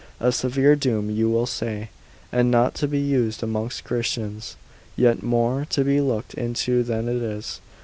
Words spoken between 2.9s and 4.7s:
used amongst Christians,